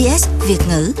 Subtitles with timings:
[0.00, 0.92] SBS Việt ngữ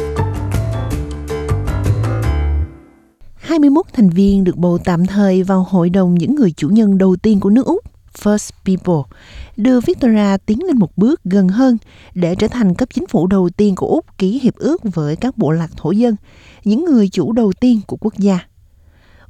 [3.36, 7.16] 21 thành viên được bầu tạm thời vào hội đồng những người chủ nhân đầu
[7.16, 7.84] tiên của nước Úc,
[8.22, 9.18] First People,
[9.56, 11.78] đưa Victoria tiến lên một bước gần hơn
[12.14, 15.38] để trở thành cấp chính phủ đầu tiên của Úc ký hiệp ước với các
[15.38, 16.16] bộ lạc thổ dân,
[16.64, 18.38] những người chủ đầu tiên của quốc gia.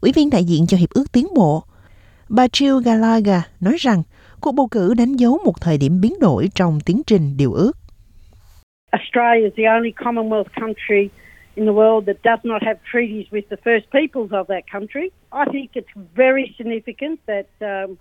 [0.00, 1.64] Ủy viên đại diện cho hiệp ước tiến bộ,
[2.28, 4.02] bà Jill Gallagher nói rằng
[4.40, 7.79] cuộc bầu cử đánh dấu một thời điểm biến đổi trong tiến trình điều ước.
[8.92, 11.10] Australia is the only Commonwealth country
[11.56, 15.10] in the world that does not have treaties with the first peoples of that country.
[15.32, 17.98] I think it's very significant that um,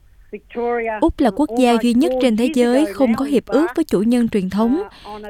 [1.02, 4.02] Úc là quốc gia duy nhất trên thế giới không có hiệp ước với chủ
[4.02, 4.82] nhân truyền thống,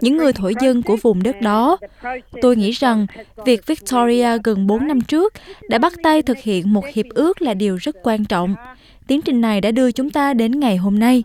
[0.02, 1.78] những người thổ dân của vùng đất đó.
[2.41, 3.05] Tôi nghĩ rằng
[3.45, 5.34] việc Victoria gần 4 năm trước
[5.70, 8.55] đã bắt tay thực hiện một hiệp ước là điều rất quan trọng.
[9.08, 11.23] Tiến trình này đã đưa chúng ta đến ngày hôm nay.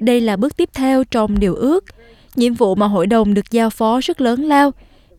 [0.00, 1.84] Đây là bước tiếp theo trong điều ước.
[2.36, 4.70] Nhiệm vụ mà hội đồng được giao phó rất lớn lao,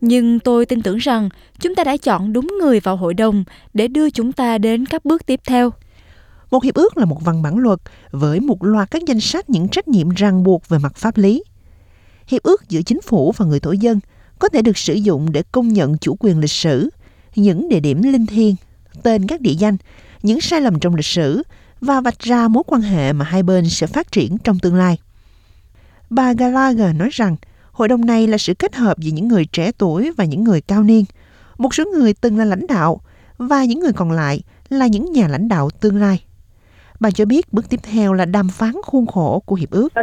[0.01, 3.87] nhưng tôi tin tưởng rằng chúng ta đã chọn đúng người vào hội đồng để
[3.87, 5.69] đưa chúng ta đến các bước tiếp theo.
[6.51, 7.79] Một hiệp ước là một văn bản luật
[8.11, 11.43] với một loạt các danh sách những trách nhiệm ràng buộc về mặt pháp lý.
[12.27, 13.99] Hiệp ước giữa chính phủ và người thổ dân
[14.39, 16.89] có thể được sử dụng để công nhận chủ quyền lịch sử,
[17.35, 18.55] những địa điểm linh thiêng,
[19.03, 19.77] tên các địa danh,
[20.23, 21.43] những sai lầm trong lịch sử
[21.81, 24.97] và vạch ra mối quan hệ mà hai bên sẽ phát triển trong tương lai.
[26.15, 27.35] Bà Gallagher nói rằng
[27.71, 30.61] hội đồng này là sự kết hợp giữa những người trẻ tuổi và những người
[30.61, 31.05] cao niên,
[31.57, 33.01] một số người từng là lãnh đạo
[33.37, 36.23] và những người còn lại là những nhà lãnh đạo tương lai.
[36.99, 39.93] Bà cho biết bước tiếp theo là đàm phán khuôn khổ của hiệp ước.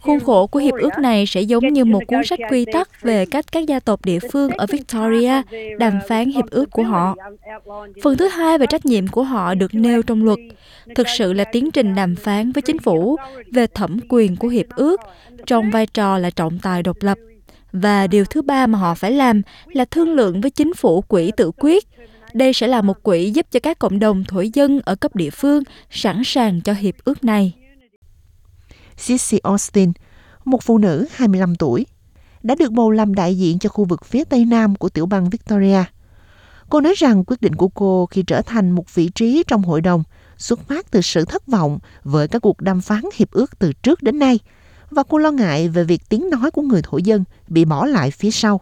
[0.00, 3.26] Khuôn khổ của hiệp ước này sẽ giống như một cuốn sách quy tắc về
[3.26, 5.42] cách các gia tộc địa phương ở Victoria
[5.78, 7.14] đàm phán hiệp ước của họ.
[8.02, 10.38] Phần thứ hai về trách nhiệm của họ được nêu trong luật,
[10.94, 13.16] thực sự là tiến trình đàm phán với chính phủ
[13.52, 15.00] về thẩm quyền của hiệp ước
[15.46, 17.18] trong vai trò là trọng tài độc lập.
[17.72, 21.32] Và điều thứ ba mà họ phải làm là thương lượng với chính phủ quỹ
[21.36, 21.84] tự quyết.
[22.34, 25.30] Đây sẽ là một quỹ giúp cho các cộng đồng thổ dân ở cấp địa
[25.30, 27.54] phương sẵn sàng cho hiệp ước này.
[28.96, 29.92] Sissy Austin,
[30.44, 31.86] một phụ nữ 25 tuổi,
[32.42, 35.30] đã được bầu làm đại diện cho khu vực phía Tây Nam của tiểu bang
[35.30, 35.84] Victoria.
[36.68, 39.80] Cô nói rằng quyết định của cô khi trở thành một vị trí trong hội
[39.80, 40.02] đồng
[40.36, 44.02] xuất phát từ sự thất vọng với các cuộc đàm phán hiệp ước từ trước
[44.02, 44.38] đến nay–
[44.90, 48.10] và cô lo ngại về việc tiếng nói của người thổ dân bị bỏ lại
[48.10, 48.60] phía sau.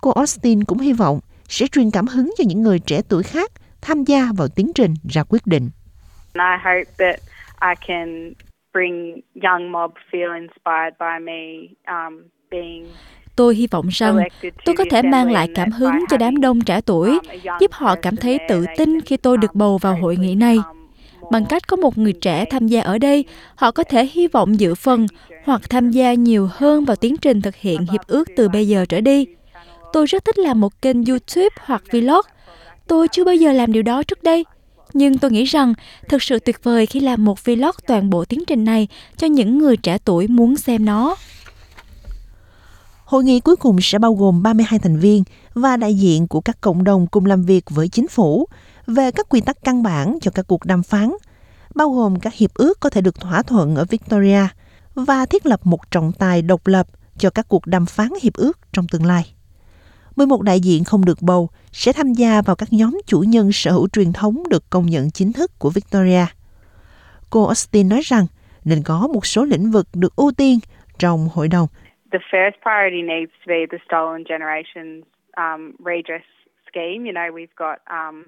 [0.00, 3.52] Cô Austin cũng hy vọng sẽ truyền cảm hứng cho những người trẻ tuổi khác
[3.80, 5.70] tham gia vào tiến trình ra quyết định.
[6.34, 7.20] I hope that
[7.60, 8.32] I can
[8.72, 12.86] bring young mob feel inspired by me um, being
[13.36, 14.18] Tôi hy vọng rằng
[14.64, 17.94] tôi có thể mang lại cảm hứng cho đám đông trẻ tuổi, um, giúp họ
[18.02, 20.58] cảm thấy tự tin khi tôi được bầu vào hội nghị này.
[21.30, 24.60] Bằng cách có một người trẻ tham gia ở đây, họ có thể hy vọng
[24.60, 25.06] dự phần
[25.44, 28.84] hoặc tham gia nhiều hơn vào tiến trình thực hiện hiệp ước từ bây giờ
[28.88, 29.26] trở đi.
[29.92, 32.20] Tôi rất thích làm một kênh YouTube hoặc vlog.
[32.86, 34.44] Tôi chưa bao giờ làm điều đó trước đây.
[34.92, 35.74] Nhưng tôi nghĩ rằng
[36.08, 39.58] thực sự tuyệt vời khi làm một vlog toàn bộ tiến trình này cho những
[39.58, 41.16] người trẻ tuổi muốn xem nó.
[43.04, 46.60] Hội nghị cuối cùng sẽ bao gồm 32 thành viên và đại diện của các
[46.60, 48.48] cộng đồng cùng làm việc với chính phủ
[48.86, 51.12] về các quy tắc căn bản cho các cuộc đàm phán,
[51.74, 54.46] bao gồm các hiệp ước có thể được thỏa thuận ở Victoria
[54.94, 56.86] và thiết lập một trọng tài độc lập
[57.18, 59.32] cho các cuộc đàm phán hiệp ước trong tương lai.
[60.18, 63.70] 11 đại diện không được bầu sẽ tham gia vào các nhóm chủ nhân sở
[63.72, 66.26] hữu truyền thống được công nhận chính thức của Victoria.
[67.30, 68.26] Cô Austin nói rằng
[68.64, 70.58] nên có một số lĩnh vực được ưu tiên
[70.98, 71.68] trong hội đồng.
[72.12, 75.04] The first priority needs to be the stolen generations
[75.36, 76.26] um, redress
[76.70, 77.00] scheme.
[77.06, 78.24] You know, we've got um,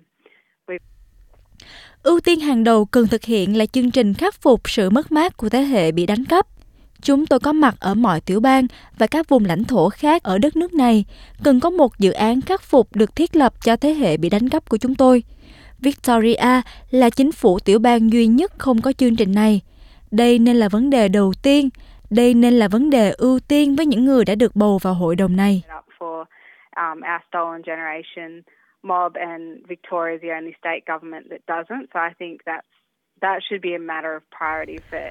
[2.03, 5.37] Ưu tiên hàng đầu cần thực hiện là chương trình khắc phục sự mất mát
[5.37, 6.47] của thế hệ bị đánh cắp.
[7.03, 8.67] Chúng tôi có mặt ở mọi tiểu bang
[8.99, 11.05] và các vùng lãnh thổ khác ở đất nước này.
[11.45, 14.49] Cần có một dự án khắc phục được thiết lập cho thế hệ bị đánh
[14.49, 15.23] cắp của chúng tôi.
[15.79, 19.61] Victoria là chính phủ tiểu bang duy nhất không có chương trình này.
[20.11, 21.69] Đây nên là vấn đề đầu tiên.
[22.11, 25.17] Đây nên là vấn đề ưu tiên với những người đã được bầu vào hội
[25.17, 25.63] đồng này.
[26.77, 27.01] Um,
[28.83, 31.89] mob and Victoria is the only state government that doesn't.
[31.93, 32.80] So I think that's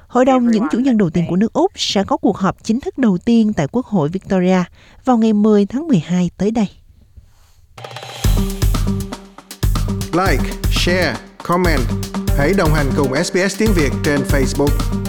[0.08, 2.80] Hội đồng những chủ nhân đầu tiên của nước Úc sẽ có cuộc họp chính
[2.80, 4.64] thức đầu tiên tại Quốc hội Victoria
[5.06, 6.68] vào ngày 10 tháng 12 tới đây.
[10.14, 11.14] Like, share,
[11.44, 11.82] comment.
[12.38, 15.09] Hãy đồng hành cùng SBS tiếng Việt trên Facebook.